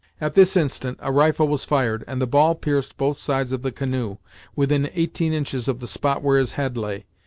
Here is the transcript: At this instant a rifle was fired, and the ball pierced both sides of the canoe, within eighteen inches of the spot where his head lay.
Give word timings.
At 0.19 0.33
this 0.33 0.57
instant 0.57 0.97
a 0.99 1.11
rifle 1.11 1.47
was 1.47 1.63
fired, 1.63 2.03
and 2.07 2.19
the 2.19 2.25
ball 2.25 2.55
pierced 2.55 2.97
both 2.97 3.19
sides 3.19 3.51
of 3.51 3.61
the 3.61 3.71
canoe, 3.71 4.17
within 4.55 4.89
eighteen 4.95 5.31
inches 5.31 5.67
of 5.67 5.79
the 5.79 5.85
spot 5.85 6.23
where 6.23 6.39
his 6.39 6.53
head 6.53 6.75
lay. 6.75 7.05